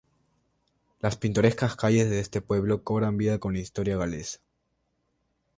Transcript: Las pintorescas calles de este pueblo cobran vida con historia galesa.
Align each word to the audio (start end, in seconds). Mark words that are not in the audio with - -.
Las 0.99 1.15
pintorescas 1.15 1.75
calles 1.75 2.09
de 2.09 2.21
este 2.21 2.41
pueblo 2.41 2.83
cobran 2.83 3.17
vida 3.17 3.39
con 3.39 3.55
historia 3.55 3.97
galesa. 3.97 4.39